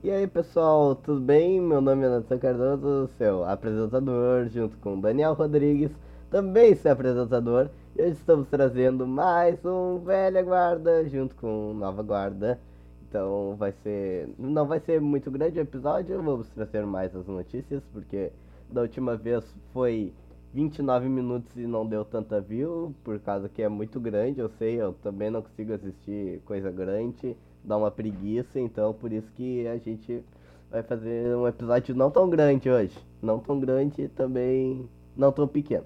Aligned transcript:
E 0.00 0.12
aí 0.12 0.28
pessoal, 0.28 0.94
tudo 0.94 1.20
bem? 1.20 1.60
Meu 1.60 1.80
nome 1.80 2.06
é 2.06 2.08
Nathan 2.08 2.38
Cardoso, 2.38 3.10
seu 3.18 3.44
apresentador, 3.44 4.46
junto 4.46 4.78
com 4.78 5.00
Daniel 5.00 5.34
Rodrigues, 5.34 5.90
também 6.30 6.72
seu 6.76 6.92
apresentador. 6.92 7.68
E 7.96 8.02
hoje 8.02 8.12
estamos 8.12 8.46
trazendo 8.46 9.04
mais 9.08 9.58
um 9.64 9.98
Velha 9.98 10.40
Guarda, 10.40 11.04
junto 11.08 11.34
com 11.34 11.74
Nova 11.74 12.00
Guarda. 12.04 12.60
Então 13.08 13.56
vai 13.58 13.72
ser. 13.82 14.28
Não 14.38 14.68
vai 14.68 14.78
ser 14.78 15.00
muito 15.00 15.32
grande 15.32 15.58
o 15.58 15.62
episódio, 15.62 16.22
vamos 16.22 16.48
trazer 16.50 16.86
mais 16.86 17.14
as 17.16 17.26
notícias, 17.26 17.82
porque 17.92 18.30
da 18.70 18.82
última 18.82 19.16
vez 19.16 19.44
foi 19.72 20.12
29 20.52 21.08
minutos 21.08 21.56
e 21.56 21.66
não 21.66 21.86
deu 21.86 22.04
tanta 22.04 22.40
view, 22.40 22.94
por 23.04 23.18
causa 23.20 23.48
que 23.48 23.62
é 23.62 23.68
muito 23.68 24.00
grande, 24.00 24.40
eu 24.40 24.48
sei, 24.58 24.80
eu 24.80 24.92
também 24.94 25.30
não 25.30 25.42
consigo 25.42 25.72
assistir 25.72 26.40
coisa 26.44 26.70
grande 26.70 27.36
dá 27.68 27.76
uma 27.76 27.90
preguiça, 27.90 28.58
então 28.58 28.94
por 28.94 29.12
isso 29.12 29.30
que 29.32 29.66
a 29.66 29.76
gente 29.76 30.24
vai 30.70 30.82
fazer 30.82 31.34
um 31.36 31.46
episódio 31.46 31.94
não 31.94 32.10
tão 32.10 32.28
grande 32.28 32.70
hoje. 32.70 32.96
Não 33.20 33.38
tão 33.38 33.60
grande 33.60 34.02
e 34.02 34.08
também 34.08 34.88
não 35.16 35.32
tão 35.32 35.46
pequeno. 35.46 35.84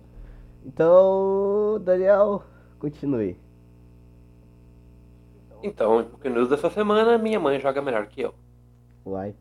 Então, 0.65 1.81
Daniel, 1.83 2.43
continue. 2.79 3.37
Então, 5.63 6.01
o 6.01 6.19
que 6.19 6.29
news 6.29 6.49
dessa 6.49 6.71
semana, 6.71 7.19
minha 7.19 7.41
mãe 7.41 7.59
joga 7.59 7.81
melhor 7.81 8.07
que 8.07 8.21
eu. 8.21 8.35
Uai. 9.07 9.35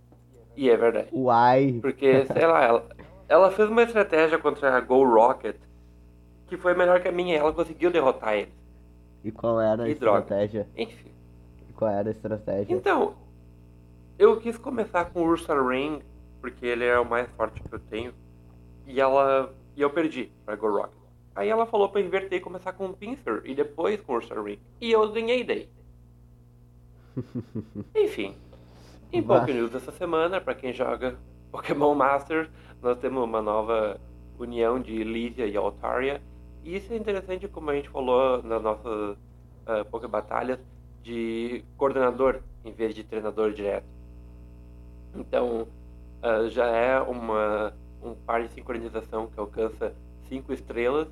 E 0.56 0.70
é 0.70 0.78
verdade. 0.78 1.10
Uai. 1.12 1.80
Porque, 1.82 2.26
sei 2.26 2.46
lá, 2.46 2.64
ela, 2.64 2.88
ela 3.32 3.50
fez 3.50 3.70
uma 3.70 3.84
estratégia 3.84 4.38
contra 4.38 4.76
a 4.76 4.82
Go 4.82 5.06
Rocket 5.06 5.56
que 6.48 6.58
foi 6.58 6.74
melhor 6.74 7.00
que 7.00 7.08
a 7.08 7.14
minha 7.14 7.34
e 7.34 7.38
ela 7.38 7.54
conseguiu 7.54 7.90
derrotar 7.90 8.34
ele. 8.34 8.52
E 9.24 9.32
qual 9.32 9.62
era 9.62 9.84
a 9.84 9.88
e 9.88 9.94
estratégia? 9.94 10.64
Droga. 10.66 10.82
Enfim. 10.82 11.12
Qual 11.78 11.90
era 11.90 12.10
a 12.10 12.12
estratégia? 12.12 12.76
Então, 12.76 13.16
eu 14.20 14.38
quis 14.42 14.58
começar 14.58 15.06
com 15.06 15.22
o 15.22 15.28
Ursa 15.28 15.54
Ring, 15.54 16.02
porque 16.42 16.66
ele 16.66 16.84
é 16.84 17.00
o 17.00 17.06
mais 17.06 17.32
forte 17.32 17.64
que 17.64 17.74
eu 17.74 17.80
tenho. 17.80 18.14
E 18.86 19.00
ela. 19.00 19.54
E 19.78 19.82
eu 19.82 19.90
perdi 19.90 20.30
pra 20.46 20.58
Go 20.58 20.70
Rock. 20.70 20.94
Aí 21.34 21.48
ela 21.48 21.66
falou 21.66 21.88
pra 21.88 22.02
inverter 22.02 22.40
e 22.40 22.42
começar 22.42 22.74
com 22.74 22.88
o 22.88 22.94
Pinsir 22.94 23.42
e 23.46 23.56
depois 23.56 24.02
com 24.02 24.12
o 24.12 24.16
Ursa 24.18 24.36
Ring. 24.42 24.60
E 24.82 24.92
eu 24.92 25.10
ganhei 25.10 25.46
daí. 25.46 25.70
Enfim. 27.96 28.36
Em 29.14 29.24
Poké 29.24 29.54
News 29.54 29.72
dessa 29.72 29.94
semana, 29.94 30.42
para 30.42 30.54
quem 30.54 30.74
joga 30.74 31.18
Pokémon 31.52 31.94
Masters, 31.94 32.50
nós 32.82 32.98
temos 33.00 33.24
uma 33.24 33.42
nova 33.42 34.00
união 34.40 34.80
de 34.80 35.04
Lysia 35.04 35.46
e 35.46 35.58
Altaria. 35.58 36.22
E 36.64 36.76
isso 36.76 36.94
é 36.94 36.96
interessante, 36.96 37.48
como 37.48 37.70
a 37.70 37.76
gente 37.76 37.90
falou 37.90 38.42
nas 38.42 38.62
nossas 38.62 39.18
uh, 39.18 39.86
Poké 39.90 40.08
Batalhas, 40.08 40.60
de 41.04 41.64
coordenador 41.78 42.42
em 42.64 42.72
vez 42.72 42.94
de 42.94 43.04
treinador 43.04 43.52
direto. 43.52 43.88
Então, 45.16 45.68
uh, 46.24 46.50
já 46.50 46.68
é 46.68 47.00
uma, 47.02 47.74
um 48.02 48.14
par 48.14 48.44
de 48.44 48.54
sincronização 48.54 49.28
que 49.28 49.40
alcança 49.40 49.94
5 50.30 50.54
estrelas 50.54 51.08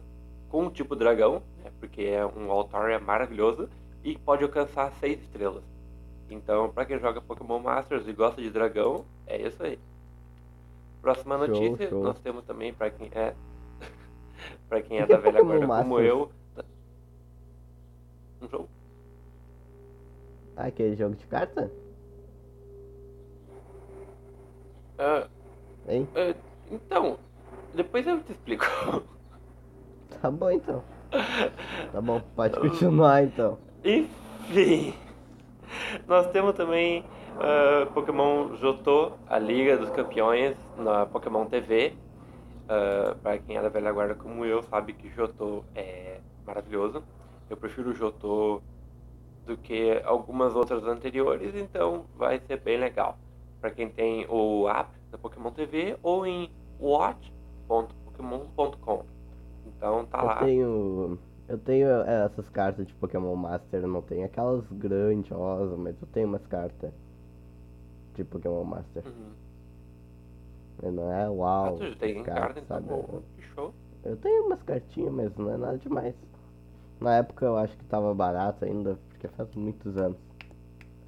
com 0.47 0.67
o 0.67 0.71
tipo 0.71 0.95
dragão, 0.95 1.43
né, 1.63 1.71
porque 1.79 2.03
é 2.03 2.25
um 2.25 2.51
Altaria 2.51 2.99
maravilhoso, 2.99 3.69
e 4.03 4.17
pode 4.17 4.43
alcançar 4.43 4.91
6 4.93 5.21
estrelas. 5.21 5.63
Então, 6.29 6.69
para 6.69 6.85
quem 6.85 6.99
joga 6.99 7.19
Pokémon 7.19 7.59
Masters 7.59 8.07
e 8.07 8.13
gosta 8.13 8.41
de 8.41 8.49
dragão, 8.49 9.03
é 9.25 9.41
isso 9.41 9.61
aí. 9.61 9.79
Próxima 11.01 11.37
notícia, 11.37 11.89
show, 11.89 11.89
show. 11.89 12.03
nós 12.03 12.19
temos 12.19 12.43
também 12.43 12.73
para 12.73 12.89
quem 12.89 13.09
é 13.13 13.33
para 14.67 14.81
quem 14.81 14.99
é 14.99 15.05
da 15.05 15.17
velha 15.17 15.41
guarda 15.41 15.67
como 15.67 15.99
eu. 15.99 16.31
Um 18.41 18.47
jogo 18.47 18.69
ah, 20.59 20.65
aquele 20.65 20.93
jogo 20.93 21.15
de 21.15 21.25
carta? 21.25 21.71
Ah, 24.97 25.25
hein? 25.87 26.05
Uh, 26.11 26.35
então, 26.69 27.17
depois 27.73 28.05
eu 28.05 28.21
te 28.21 28.33
explico. 28.33 28.65
Tá 30.21 30.29
bom 30.29 30.51
então. 30.51 30.83
Tá 31.93 32.01
bom, 32.01 32.19
pode 32.35 32.59
continuar 32.59 33.23
então. 33.23 33.57
Enfim, 33.85 34.93
nós 36.05 36.29
temos 36.31 36.53
também 36.55 37.05
uh, 37.39 37.85
Pokémon 37.93 38.55
Jotô, 38.55 39.13
a 39.27 39.37
Liga 39.39 39.77
dos 39.77 39.89
Campeões, 39.89 40.55
na 40.77 41.05
Pokémon 41.05 41.45
TV. 41.45 41.93
Uh, 42.65 43.15
para 43.19 43.37
quem 43.39 43.57
é 43.57 43.61
da 43.61 43.69
velha 43.69 43.91
guarda 43.91 44.13
como 44.13 44.45
eu, 44.45 44.61
sabe 44.63 44.93
que 44.93 45.09
Jotô 45.09 45.63
é 45.73 46.19
maravilhoso. 46.45 47.03
Eu 47.49 47.57
prefiro 47.57 47.95
Jotô 47.95 48.61
do 49.45 49.57
que 49.57 49.99
algumas 50.05 50.55
outras 50.55 50.83
anteriores, 50.83 51.55
então 51.55 52.05
vai 52.15 52.39
ser 52.39 52.59
bem 52.59 52.77
legal. 52.77 53.17
Para 53.59 53.71
quem 53.71 53.89
tem 53.89 54.27
o 54.29 54.69
app 54.69 54.91
da 55.11 55.17
Pokémon 55.17 55.51
TV 55.51 55.97
ou 56.03 56.27
em 56.27 56.51
watch.pokémon.com. 56.79 59.03
Então 59.65 60.05
tá 60.05 60.19
eu 60.19 60.25
lá. 60.25 60.35
Tenho, 60.35 61.17
eu 61.47 61.57
tenho 61.57 61.87
é, 61.87 62.25
essas 62.25 62.47
cartas 62.49 62.85
de 62.85 62.93
Pokémon 62.93 63.35
Master, 63.35 63.87
não 63.87 64.03
tenho 64.03 64.25
aquelas 64.25 64.63
grandiosas, 64.71 65.75
mas 65.79 65.99
eu 65.99 66.07
tenho 66.07 66.27
umas 66.27 66.45
cartas 66.45 66.93
de 68.19 68.25
Pokémon 68.25 68.63
Master. 68.63 69.03
Uhum. 69.05 70.91
Não 70.91 71.11
é 71.11 71.29
uau. 71.29 71.75
Ah, 71.75 71.77
tu 71.77 71.95
tem 71.97 72.23
carta, 72.23 72.59
então, 72.59 73.23
show. 73.53 73.73
Eu 74.03 74.15
tenho 74.17 74.45
umas 74.45 74.61
cartinhas, 74.63 75.11
mas 75.11 75.35
não 75.35 75.51
é 75.51 75.57
nada 75.57 75.77
demais. 75.77 76.15
Na 76.99 77.17
época 77.17 77.45
eu 77.45 77.57
acho 77.57 77.75
que 77.77 77.83
tava 77.85 78.13
barato 78.13 78.65
ainda, 78.65 78.97
porque 79.09 79.27
faz 79.29 79.53
muitos 79.55 79.97
anos. 79.97 80.17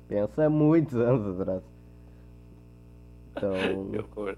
Pensa 0.08 0.50
muitos 0.50 0.96
anos 0.96 1.40
atrás. 1.40 1.64
Então. 3.32 3.54
Meu 3.90 4.04
cor. 4.06 4.38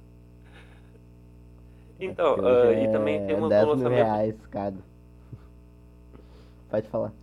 Então, 1.99 2.35
uh, 2.35 2.73
e 2.73 2.91
também 2.91 3.23
é 3.23 3.27
temos 3.27 3.49
10 3.49 3.63
o 3.63 3.67
lançamento. 3.69 3.95
Mil 3.95 4.03
reais 4.03 4.47
cada. 4.47 4.77
Pode 6.69 6.87
falar. 6.89 7.13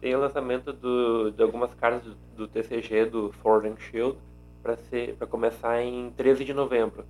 Tem 0.00 0.14
o 0.14 0.20
lançamento 0.20 0.72
do, 0.72 1.30
de 1.30 1.42
algumas 1.42 1.72
cartas 1.74 2.02
do, 2.04 2.16
do 2.36 2.48
TCG 2.48 3.06
do 3.06 3.32
Sword 3.42 3.68
and 3.68 3.76
Shield 3.78 4.18
para 4.62 5.26
começar 5.26 5.82
em 5.82 6.10
13 6.10 6.44
de 6.44 6.54
novembro. 6.54 7.04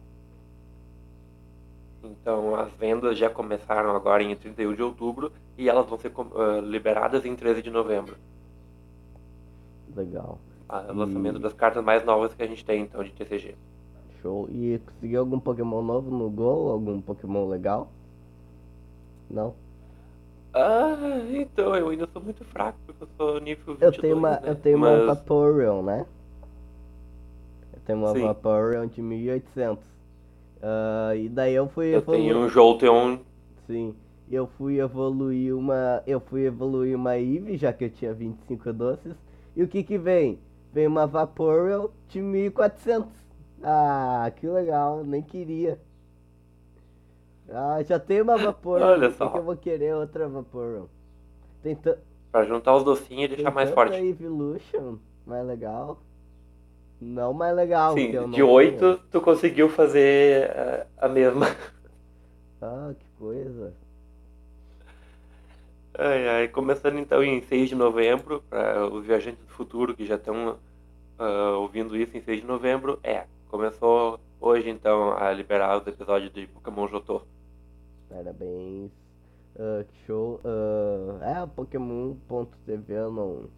Então 2.02 2.54
as 2.56 2.72
vendas 2.72 3.16
já 3.16 3.30
começaram 3.30 3.94
agora 3.94 4.22
em 4.22 4.34
31 4.34 4.74
de 4.74 4.82
outubro 4.82 5.32
e 5.56 5.68
elas 5.68 5.86
vão 5.86 5.98
ser 5.98 6.12
uh, 6.16 6.60
liberadas 6.60 7.24
em 7.24 7.36
13 7.36 7.62
de 7.62 7.70
novembro. 7.70 8.16
Legal. 9.94 10.38
Ah, 10.68 10.86
o 10.88 10.94
lançamento 10.94 11.38
e... 11.38 11.42
das 11.42 11.52
cartas 11.52 11.84
mais 11.84 12.04
novas 12.04 12.34
que 12.34 12.42
a 12.42 12.46
gente 12.46 12.64
tem 12.64 12.82
então 12.82 13.04
de 13.04 13.10
TCG. 13.10 13.54
Show. 14.20 14.48
E 14.50 14.80
conseguiu 14.86 15.20
algum 15.20 15.38
Pokémon 15.38 15.82
novo 15.82 16.10
no 16.10 16.30
Go? 16.30 16.70
Algum 16.70 17.00
Pokémon 17.00 17.48
legal? 17.48 17.88
Não? 19.28 19.54
Ah, 20.54 20.96
então, 21.30 21.74
eu 21.74 21.88
ainda 21.88 22.06
sou 22.12 22.22
muito 22.22 22.44
fraco, 22.44 22.78
porque 22.86 23.04
eu 23.04 23.08
sou 23.16 23.40
nível 23.40 23.74
22, 23.74 23.94
Eu 23.94 24.00
tenho 24.00 24.16
uma, 24.16 24.30
né? 24.30 24.40
eu 24.44 24.54
tenho 24.54 24.78
Mas... 24.78 25.02
uma 25.02 25.14
Vaporeon, 25.14 25.82
né? 25.82 26.06
Tenho 27.84 27.98
uma 27.98 28.12
Sim. 28.12 28.22
Vaporeon 28.22 28.86
de 28.86 29.02
1800. 29.02 29.84
Uh, 29.84 31.16
e 31.16 31.28
daí 31.28 31.54
eu 31.54 31.68
fui 31.68 31.86
eu 31.94 31.98
evoluir. 31.98 32.22
tenho 32.22 32.38
um 32.38 32.48
Jolteon. 32.48 33.18
Sim. 33.66 33.94
Eu 34.30 34.46
fui 34.46 34.80
evoluir 34.80 35.56
uma. 35.56 36.02
Eu 36.06 36.20
fui 36.20 36.46
evoluir 36.46 36.96
uma 36.96 37.18
Eve, 37.18 37.56
já 37.56 37.72
que 37.72 37.84
eu 37.84 37.90
tinha 37.90 38.14
25 38.14 38.72
doces. 38.72 39.14
E 39.56 39.62
o 39.62 39.68
que 39.68 39.82
que 39.82 39.98
vem? 39.98 40.38
Vem 40.72 40.86
uma 40.86 41.06
Vaporeon 41.06 41.88
de 42.08 42.20
1400. 42.20 43.08
Ah, 43.62 44.30
que 44.34 44.46
legal, 44.46 45.04
nem 45.04 45.20
queria. 45.22 45.78
Ah, 47.50 47.82
já 47.82 47.98
tem 47.98 48.22
uma 48.22 48.38
Vaporeon. 48.38 48.86
Olha 48.86 49.10
só. 49.10 49.26
Por 49.26 49.32
que 49.32 49.38
eu 49.38 49.44
vou 49.44 49.56
querer 49.56 49.94
outra 49.94 50.28
Vaporeon? 50.28 50.86
Tem 51.62 51.76
Pra 52.30 52.44
juntar 52.44 52.74
os 52.76 52.84
docinhos 52.84 53.24
e 53.24 53.36
deixar 53.36 53.50
mais 53.50 53.70
forte. 53.70 53.94
Evolution, 53.94 54.96
mais 55.26 55.46
legal. 55.46 55.98
Não 57.02 57.32
mais 57.32 57.54
legal. 57.56 57.94
Sim, 57.94 58.30
de 58.30 58.42
oito 58.44 58.96
tu 59.10 59.20
conseguiu 59.20 59.68
fazer 59.68 60.48
a, 60.50 61.06
a 61.06 61.08
mesma. 61.08 61.46
Ah, 62.64 62.94
que 62.96 63.04
coisa. 63.18 63.74
Ai, 65.98 66.28
ai, 66.28 66.46
começando 66.46 66.96
então 66.96 67.20
em 67.20 67.42
6 67.42 67.70
de 67.70 67.74
novembro, 67.74 68.40
para 68.48 68.86
os 68.86 69.04
viajantes 69.04 69.44
do 69.44 69.50
futuro 69.52 69.96
que 69.96 70.06
já 70.06 70.14
estão 70.14 70.50
uh, 71.18 71.58
ouvindo 71.58 71.96
isso 71.96 72.16
em 72.16 72.20
6 72.20 72.42
de 72.42 72.46
novembro, 72.46 73.00
é, 73.02 73.24
começou 73.48 74.20
hoje 74.40 74.70
então 74.70 75.12
a 75.18 75.32
liberar 75.32 75.76
os 75.76 75.84
episódios 75.88 76.32
de 76.32 76.46
Pokémon 76.46 76.86
Jotô. 76.86 77.22
Parabéns. 78.08 78.92
Uh, 79.56 79.84
show. 80.06 80.40
Uh, 80.44 81.20
é, 81.20 81.44
Pokémon.tv 81.56 82.94
eu 82.94 83.10
não 83.10 83.48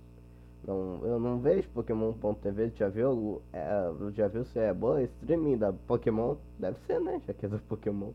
não, 0.67 1.01
eu 1.05 1.21
não 1.21 1.39
vejo 1.39 1.69
Pokémon.tv, 1.71 2.73
já 2.75 2.89
viu? 2.89 3.43
É, 3.53 3.91
já 4.15 4.29
viu 4.29 4.45
se 4.45 4.59
é 4.59 4.73
boa 4.73 5.03
streaming 5.03 5.59
da 5.59 5.73
Pokémon? 5.73 6.37
Deve 6.59 6.79
ser, 6.87 7.01
né? 7.01 7.21
Já 7.27 7.35
que 7.35 7.45
é 7.45 7.49
do 7.49 7.59
Pokémon. 7.59 8.13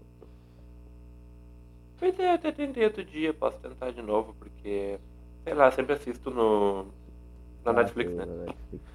Pois 2.00 2.18
é, 2.18 2.34
até 2.34 2.52
tentei 2.52 2.86
outro 2.86 3.04
dia, 3.04 3.34
posso 3.34 3.60
tentar 3.60 3.92
de 3.92 4.02
novo, 4.02 4.34
porque, 4.40 4.98
sei 5.44 5.54
lá, 5.54 5.70
sempre 5.70 5.94
assisto 5.94 6.32
no. 6.32 6.86
na 7.64 7.72
ah, 7.72 7.74
Netflix, 7.74 8.12
sim, 8.12 8.18
né? 8.18 8.26
Na 8.26 8.46
Netflix. 8.46 8.86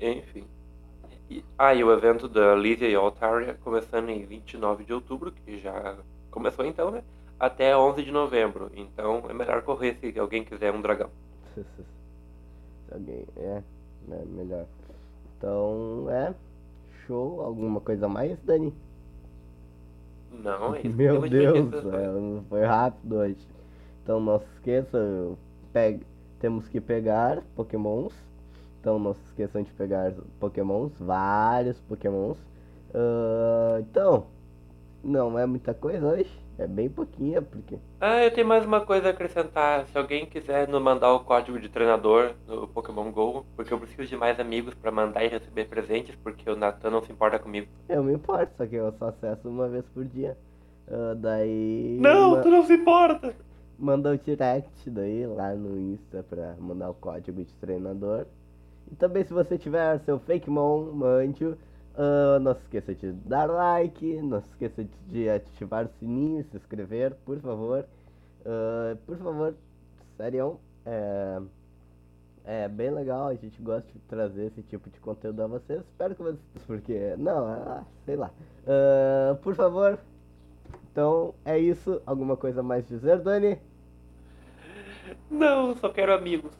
Enfim. 0.00 0.44
E, 1.30 1.44
ah, 1.56 1.74
e 1.74 1.82
o 1.82 1.92
evento 1.92 2.28
da 2.28 2.54
Lídia 2.54 2.88
e 2.88 2.94
Altaria 2.94 3.54
começando 3.54 4.10
em 4.10 4.24
29 4.24 4.84
de 4.84 4.92
outubro, 4.92 5.32
que 5.32 5.58
já 5.58 5.96
começou 6.30 6.64
então, 6.64 6.90
né? 6.90 7.02
Até 7.38 7.76
11 7.76 8.02
de 8.02 8.12
novembro. 8.12 8.70
Então 8.74 9.24
é 9.30 9.32
melhor 9.32 9.62
correr 9.62 9.96
se 10.00 10.18
alguém 10.18 10.44
quiser 10.44 10.72
um 10.72 10.82
dragão. 10.82 11.10
se 13.06 13.10
alguém. 13.10 13.26
É, 13.36 13.62
é 14.10 14.24
melhor. 14.26 14.66
Então, 15.36 16.06
é. 16.10 16.34
Show. 17.06 17.40
Alguma 17.40 17.80
coisa 17.80 18.08
mais, 18.08 18.38
Dani? 18.42 18.74
Não, 20.42 20.74
é 20.74 20.80
isso. 20.80 20.96
Meu 20.96 21.28
Deus, 21.28 21.72
é, 21.74 22.42
foi 22.48 22.64
rápido 22.64 23.16
hoje. 23.16 23.38
Então 24.02 24.20
não 24.20 24.38
se 24.38 24.46
esqueça, 24.54 24.98
pegue, 25.72 26.04
temos 26.40 26.68
que 26.68 26.80
pegar 26.80 27.42
pokémons. 27.54 28.12
Então 28.80 28.98
não 28.98 29.14
se 29.14 29.22
esqueçam 29.26 29.62
de 29.62 29.72
pegar 29.72 30.12
pokémons, 30.38 30.92
vários 30.98 31.80
pokémons. 31.82 32.36
Ah, 32.94 33.78
então, 33.80 34.26
não 35.02 35.38
é 35.38 35.46
muita 35.46 35.74
coisa 35.74 36.06
hoje, 36.06 36.30
é 36.58 36.66
bem 36.66 36.88
pouquinha, 36.88 37.42
porque... 37.42 37.78
Ah, 38.00 38.24
eu 38.24 38.30
tenho 38.30 38.46
mais 38.46 38.64
uma 38.64 38.80
coisa 38.80 39.08
a 39.08 39.10
acrescentar. 39.10 39.86
Se 39.86 39.96
alguém 39.98 40.26
quiser 40.26 40.66
nos 40.68 40.80
mandar 40.82 41.12
o 41.12 41.20
código 41.20 41.58
de 41.58 41.68
treinador 41.68 42.32
no 42.46 42.66
Pokémon 42.68 43.10
GO, 43.12 43.44
porque 43.54 43.72
eu 43.72 43.78
preciso 43.78 44.06
de 44.08 44.16
mais 44.16 44.40
amigos 44.40 44.74
pra 44.74 44.90
mandar 44.90 45.24
e 45.24 45.28
receber 45.28 45.66
presentes, 45.66 46.14
porque 46.22 46.48
o 46.50 46.56
Nathan 46.56 46.90
não 46.90 47.02
se 47.02 47.12
importa 47.12 47.38
comigo. 47.38 47.68
Eu 47.88 48.02
me 48.02 48.14
importo, 48.14 48.52
só 48.56 48.66
que 48.66 48.74
eu 48.76 48.92
só 48.98 49.08
acesso 49.08 49.48
uma 49.48 49.68
vez 49.68 49.84
por 49.92 50.04
dia. 50.04 50.36
Ah, 50.88 51.14
daí... 51.16 51.98
Não, 52.00 52.32
ma- 52.32 52.42
tu 52.42 52.50
não 52.50 52.64
se 52.64 52.74
importa! 52.74 53.34
manda 53.78 54.10
o 54.10 54.16
direct 54.16 54.88
daí 54.88 55.26
lá 55.26 55.54
no 55.54 55.78
Insta 55.78 56.24
pra 56.28 56.54
mandar 56.58 56.90
o 56.90 56.94
código 56.94 57.44
de 57.44 57.52
treinador. 57.56 58.24
E 58.90 58.94
também 58.94 59.24
se 59.24 59.32
você 59.32 59.58
tiver 59.58 59.98
seu 60.00 60.18
Fakemon, 60.18 60.92
mande-o. 60.92 61.56
Ah, 61.96 62.38
não 62.40 62.54
se 62.54 62.60
esqueça 62.62 62.94
de 62.94 63.10
dar 63.12 63.46
like, 63.48 64.20
não 64.22 64.40
se 64.40 64.48
esqueça 64.50 64.86
de- 65.08 65.28
ativar 65.30 65.86
o 65.86 65.88
sininho, 65.98 66.44
se 66.44 66.56
inscrever, 66.56 67.14
por 67.24 67.38
favor. 67.40 67.86
Ah, 68.44 68.96
por 69.06 69.16
favor, 69.16 69.54
sério, 70.16 70.60
é, 70.84 71.40
é 72.44 72.68
bem 72.68 72.90
legal, 72.90 73.28
a 73.28 73.34
gente 73.34 73.60
gosta 73.62 73.90
de 73.92 73.98
trazer 74.00 74.46
esse 74.46 74.62
tipo 74.62 74.88
de 74.90 75.00
conteúdo 75.00 75.42
a 75.42 75.46
vocês. 75.46 75.80
Espero 75.80 76.14
que 76.14 76.22
vocês. 76.22 76.40
Porque. 76.66 77.14
Não, 77.18 77.46
ah, 77.46 77.84
sei 78.04 78.16
lá. 78.16 78.30
Ah, 78.66 79.36
por 79.42 79.54
favor. 79.54 79.98
Então 80.92 81.34
é 81.44 81.58
isso. 81.58 82.00
Alguma 82.06 82.36
coisa 82.36 82.62
mais 82.62 82.86
dizer, 82.86 83.20
Dani? 83.20 83.58
Não, 85.30 85.74
só 85.76 85.88
quero 85.88 86.12
amigos. 86.14 86.52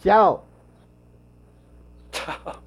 Tchau! 0.00 0.44
Tchau. 2.10 2.62